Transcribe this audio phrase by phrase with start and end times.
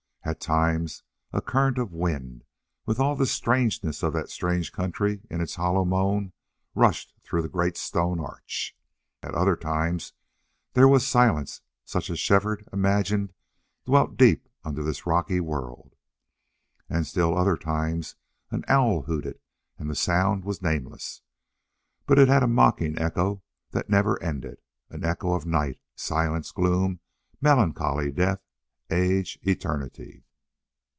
[0.23, 1.01] At times
[1.33, 2.43] a current of wind,
[2.85, 6.31] with all the strangeness of that strange country in its hollow moan,
[6.75, 8.77] rushed through the great stone arch.
[9.23, 10.13] At other times
[10.73, 13.33] there was silence such as Shefford imagined
[13.83, 15.95] dwelt deep under this rocky world.
[16.87, 18.15] At still other times
[18.51, 19.39] an owl hooted,
[19.79, 21.23] and the sound was nameless.
[22.05, 23.41] But it had a mocking echo
[23.71, 24.61] that never ended.
[24.89, 26.99] An echo of night, silence, gloom,
[27.41, 28.39] melancholy death,
[28.93, 30.21] age, eternity!